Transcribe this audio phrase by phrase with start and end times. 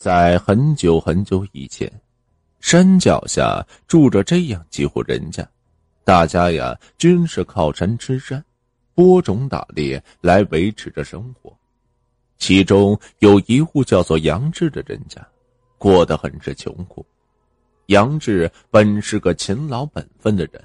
[0.00, 1.86] 在很久很久以前，
[2.58, 5.46] 山脚下住着这样几户人家，
[6.04, 8.42] 大家呀均是靠山吃山，
[8.94, 11.54] 播种打猎来维持着生活。
[12.38, 15.20] 其中有一户叫做杨志的人家，
[15.76, 17.04] 过得很是穷苦。
[17.88, 20.64] 杨志本是个勤劳本分的人，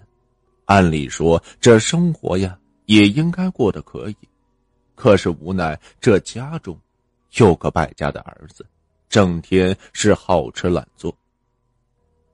[0.63, 4.15] 按理说这生活呀也应该过得可以，
[4.95, 6.79] 可是无奈这家中
[7.33, 8.65] 有个败家的儿子。
[9.15, 11.17] 整天是好吃懒做。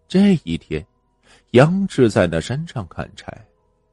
[0.07, 0.83] 这一天，
[1.51, 3.31] 杨志在那山上砍柴，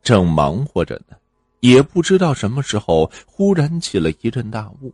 [0.03, 1.15] 正忙活着呢，
[1.61, 4.91] 也不知道什么时候忽然起了一阵大雾，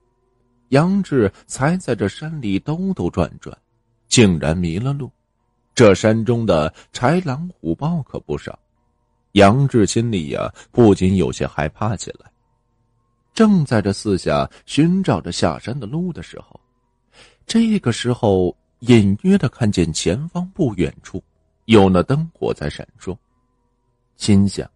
[0.70, 3.56] 杨志才在这山里兜兜转转，
[4.08, 5.08] 竟然迷了路。
[5.72, 8.58] 这山中的豺狼虎豹可不少，
[9.34, 12.28] 杨志心里呀不禁有些害怕起来。
[13.32, 16.58] 正在这四下寻找着下山的路的时候。
[17.46, 21.22] 这个时候，隐约的看见前方不远处
[21.66, 23.16] 有那灯火在闪烁，
[24.16, 24.68] 心想：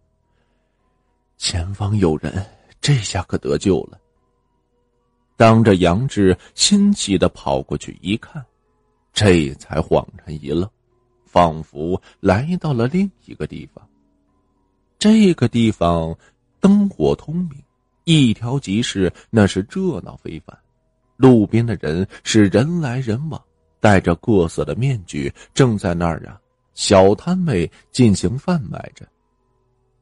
[1.37, 2.45] 前方有人，
[2.79, 3.99] 这下可得救了。
[5.35, 8.45] 当着杨志欣喜的跑过去一看，
[9.13, 10.69] 这才恍然一愣，
[11.25, 13.87] 仿佛来到了另一个地方。
[14.97, 16.15] 这个地方
[16.59, 17.63] 灯火通明，
[18.03, 20.57] 一条集市那是热闹非凡。
[21.19, 23.43] 路边的人是人来人往，
[23.81, 26.39] 戴着各色的面具，正在那儿啊，
[26.75, 29.05] 小摊位进行贩卖着。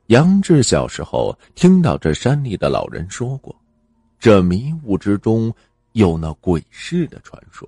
[0.07, 3.55] 杨志小时候听到这山里的老人说过，
[4.19, 5.51] 这迷雾之中
[5.93, 7.67] 有那鬼市的传说，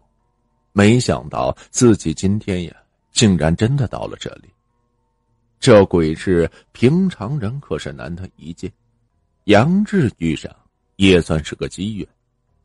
[0.72, 2.76] 没想到自己今天呀，
[3.12, 4.44] 竟然真的到了这里。
[5.60, 8.72] 这鬼市平常人可是难得一见，
[9.46, 10.56] 杨志遇上
[10.98, 12.08] 也算是个机缘。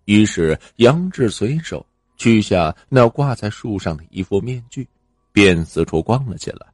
[0.04, 1.84] 于是，杨志随手
[2.16, 4.86] 取下那挂在树上的一副面具，
[5.32, 6.66] 便四处逛了起来。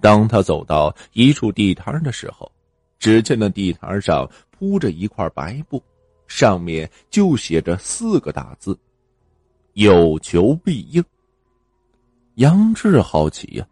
[0.00, 2.50] 当他走到一处地摊的时候，
[2.98, 5.82] 只见那地摊上铺着一块白布，
[6.26, 8.78] 上面就写着四个大字
[9.74, 11.04] ：“有求必应。”
[12.36, 13.66] 杨志好奇呀：“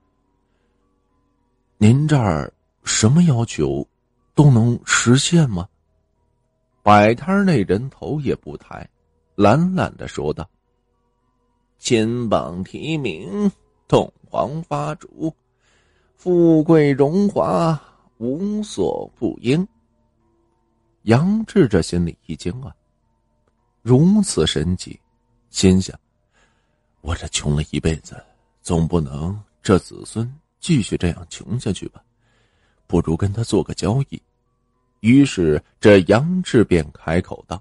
[1.79, 2.53] 您这儿
[2.85, 3.87] 什么要求
[4.35, 5.69] 都能实现吗？”
[6.83, 8.89] 摆摊那人头也不抬，
[9.37, 10.49] 懒懒的说道
[11.79, 13.51] ：“金榜题名，
[13.87, 15.33] 洞房发烛，
[16.17, 17.81] 富贵荣华
[18.19, 19.67] 无所不应。”
[21.03, 22.75] 杨志这心里一惊啊，
[23.81, 25.01] 如此神奇，
[25.51, 25.97] 心想
[27.01, 28.21] ：“我这穷了一辈子，
[28.61, 30.29] 总不能这子孙
[30.59, 32.03] 继续这样穷下去吧？
[32.89, 34.21] 不如跟他做个交易。”
[35.03, 37.61] 于是，这杨志便开口道：“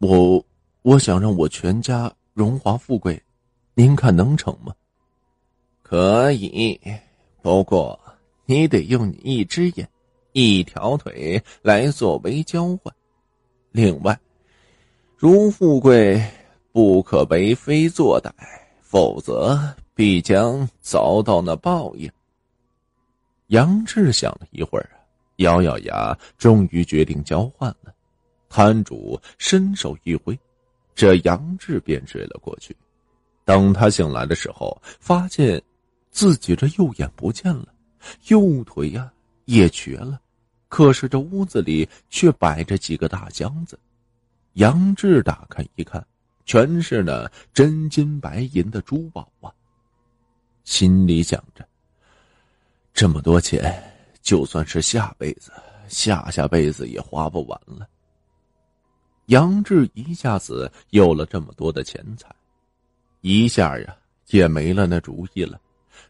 [0.00, 0.42] 我，
[0.80, 3.22] 我想让我全家荣华富贵，
[3.74, 4.74] 您看能成吗
[5.84, 6.80] ？”“可以，
[7.42, 8.00] 不过
[8.46, 9.86] 你得用你一只眼、
[10.32, 12.94] 一条腿来作为交换。
[13.70, 14.18] 另外，
[15.18, 16.18] 如富贵
[16.72, 18.32] 不可为非作歹，
[18.80, 19.60] 否则
[19.94, 22.10] 必将遭到那报应。”
[23.48, 24.88] 杨志想了一会儿。
[25.36, 27.92] 咬咬牙，终于决定交换了。
[28.48, 30.38] 摊主伸手一挥，
[30.94, 32.76] 这杨志便睡了过去。
[33.44, 35.60] 等他醒来的时候，发现
[36.10, 37.66] 自己这右眼不见了，
[38.28, 39.12] 右腿呀
[39.44, 40.20] 也瘸了。
[40.68, 43.78] 可是这屋子里却摆着几个大箱子。
[44.54, 46.04] 杨志打开一看，
[46.46, 49.52] 全是那真金白银的珠宝啊！
[50.64, 51.66] 心里想着，
[52.92, 53.93] 这么多钱。
[54.24, 55.52] 就算是下辈子、
[55.86, 57.86] 下下辈子也花不完了。
[59.26, 62.34] 杨志一下子有了这么多的钱财，
[63.20, 63.94] 一下呀
[64.28, 65.60] 也没了那主意了，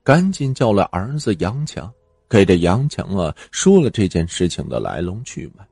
[0.04, 1.92] 赶紧叫了儿子杨强，
[2.28, 5.66] 给这杨强啊说了这件事情的来龙去脉。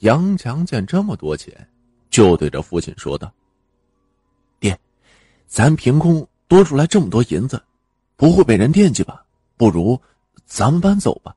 [0.00, 1.66] 杨强见这么多钱，
[2.10, 3.32] 就对着父亲说道
[4.60, 4.78] ：“爹，
[5.46, 7.62] 咱凭空多出来这么多银子，
[8.16, 9.24] 不会被人惦记吧？
[9.56, 9.98] 不如
[10.44, 11.34] 咱们搬走吧。”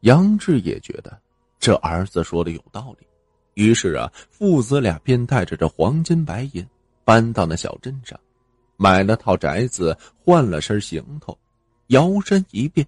[0.00, 1.18] 杨志也觉得
[1.58, 3.06] 这儿子说的有道理，
[3.54, 6.64] 于是啊，父子俩便带着这黄金白银
[7.04, 8.18] 搬到那小镇上，
[8.76, 11.36] 买了套宅子，换了身行头，
[11.88, 12.86] 摇身一变，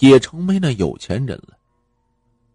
[0.00, 1.56] 也成为那有钱人了。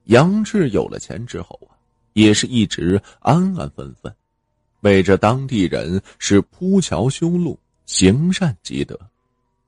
[0.05, 1.71] 杨志有了钱之后啊，
[2.11, 4.13] 也是一直安安分分，
[4.81, 8.99] 为这当地人是铺桥修路，行善积德。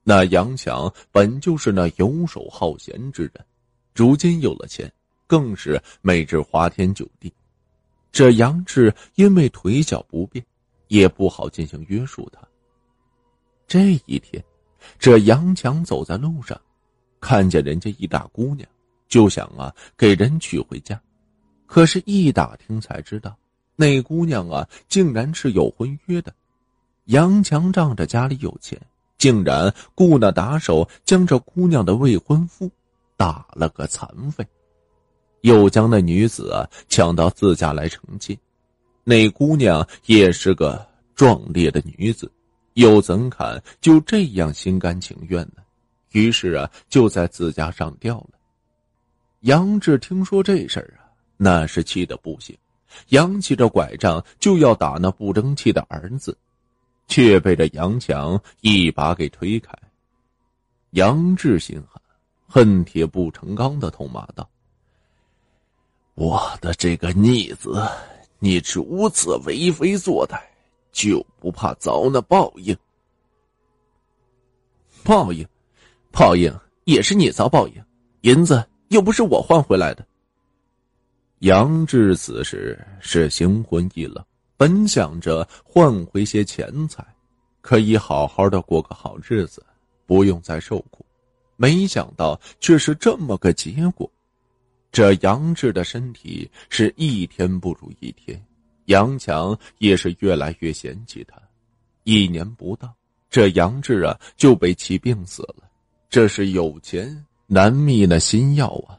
[0.03, 3.45] 那杨强本就是那游手好闲之人。
[3.95, 4.91] 如今有了钱，
[5.25, 7.33] 更是每日花天酒地。
[8.11, 10.45] 这杨志因为腿脚不便，
[10.89, 12.41] 也不好进行约束他。
[13.67, 14.43] 这一天，
[14.99, 16.59] 这杨强走在路上，
[17.21, 18.67] 看见人家一大姑娘，
[19.07, 21.01] 就想啊给人娶回家。
[21.65, 23.37] 可是，一打听才知道，
[23.77, 26.35] 那姑娘啊竟然是有婚约的。
[27.05, 28.79] 杨强仗着家里有钱，
[29.17, 32.69] 竟然雇那打手将这姑娘的未婚夫
[33.17, 34.45] 打了个残废，
[35.41, 38.37] 又将那女子啊抢到自家来成亲。
[39.03, 40.85] 那姑娘也是个
[41.15, 42.31] 壮烈的女子，
[42.73, 45.63] 又怎敢就这样心甘情愿呢？
[46.11, 48.31] 于是啊，就在自家上吊了。
[49.41, 52.57] 杨志听说这事儿啊，那是气得不行，
[53.09, 56.37] 扬起着拐杖就要打那不争气的儿子。
[57.07, 59.71] 却被这杨强一把给推开。
[60.93, 62.01] 杨志心寒，
[62.47, 64.49] 恨铁不成钢的痛骂道
[66.15, 67.81] ：“我的这个逆子，
[68.39, 70.39] 你如此为非作歹，
[70.91, 72.75] 就不怕遭那报应？
[75.03, 75.47] 报应，
[76.11, 76.53] 报应
[76.85, 77.83] 也是你遭报应，
[78.21, 80.05] 银子又不是我换回来的。”
[81.39, 84.23] 杨志此时是心灰意冷。
[84.57, 87.05] 本想着换回些钱财，
[87.59, 89.61] 可以好好的过个好日子，
[90.05, 91.04] 不用再受苦，
[91.55, 94.09] 没想到却是这么个结果。
[94.91, 98.41] 这杨志的身体是一天不如一天，
[98.85, 101.37] 杨强也是越来越嫌弃他。
[102.03, 102.93] 一年不到，
[103.29, 105.69] 这杨志啊就被气病死了。
[106.09, 108.97] 这是有钱难觅那心药啊！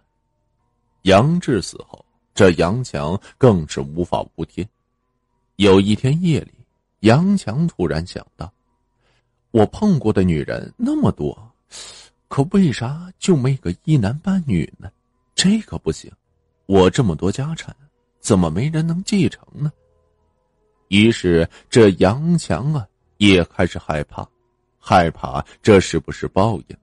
[1.03, 2.05] 杨志死后，
[2.35, 4.69] 这杨强更是无法无天。
[5.55, 6.53] 有一天夜里，
[7.00, 8.53] 杨强突然想到：
[9.50, 11.50] 我碰过的女人那么多，
[12.28, 14.90] 可为啥就没个一男半女呢？
[15.34, 16.11] 这可不行！
[16.67, 17.75] 我这么多家产，
[18.20, 19.73] 怎么没人能继承呢？
[20.88, 22.87] 于是，这杨强啊
[23.19, 24.28] 也开始害怕，
[24.78, 26.76] 害怕这是不是报应？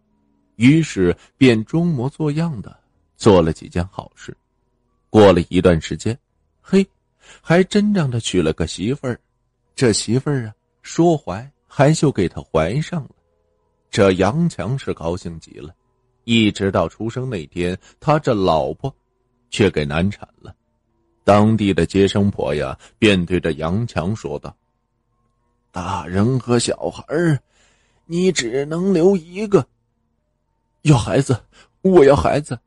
[0.55, 2.77] 于是便装模作样的
[3.17, 4.35] 做了几件好事。
[5.09, 6.17] 过了一段时间，
[6.61, 6.85] 嘿。
[7.41, 9.17] 还真让他娶了个媳妇儿，
[9.75, 13.12] 这媳妇儿啊，说怀还就给他怀上了。
[13.93, 15.71] 这杨强是高兴极了，
[16.23, 18.91] 一直到出生那天，他这老婆
[19.51, 20.51] 却给难产了。
[21.23, 24.57] 当地的接生婆呀，便对着杨强说道
[25.71, 27.05] ：“大人和小孩，
[28.07, 29.63] 你只能留一个。
[30.81, 31.39] 要孩子，
[31.83, 32.57] 我要孩子。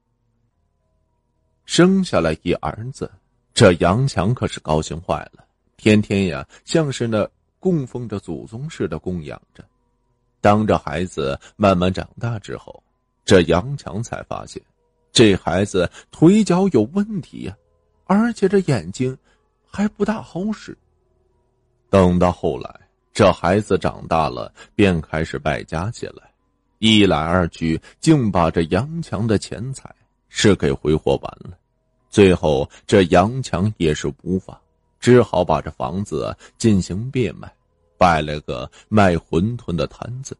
[1.65, 3.11] 生下来一儿子。”
[3.53, 5.45] 这杨强可是高兴坏了，
[5.77, 9.65] 天天呀像是那供奉着祖宗似的供养着。
[10.41, 12.83] 当这孩子慢慢长大之后，
[13.25, 14.63] 这杨强才发现，
[15.13, 17.57] 这孩子腿脚有问题呀，
[18.05, 19.17] 而且这眼睛
[19.67, 20.77] 还不大好使。
[21.91, 22.81] 等到后来，
[23.13, 26.31] 这孩子长大了，便开始败家起来，
[26.79, 29.93] 一来二去，竟把这杨强的钱财
[30.29, 31.57] 是给挥霍完了。
[32.11, 34.61] 最后，这杨强也是无法，
[35.01, 37.53] 只好把这房子进行变卖，
[37.99, 40.37] 摆了个卖馄饨的摊子。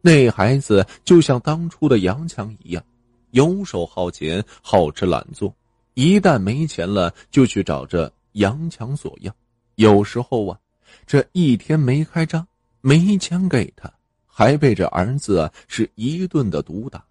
[0.00, 2.84] 那孩子就像当初的杨强一样，
[3.30, 5.54] 游手好闲，好吃懒做。
[5.94, 9.34] 一旦没钱了，就去找这杨强索要。
[9.76, 10.58] 有时候啊，
[11.06, 12.46] 这一天没开张，
[12.80, 13.92] 没钱给他，
[14.26, 17.04] 还被这儿子是一顿的毒打。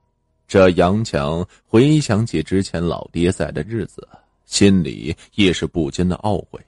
[0.48, 4.06] 这杨强回想起之前老爹在的日子，
[4.46, 6.60] 心里也是不禁的懊悔。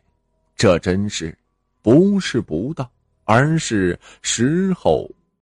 [0.56, 1.38] 这真是
[1.84, 2.90] 不是不到，
[3.26, 5.08] 而是时候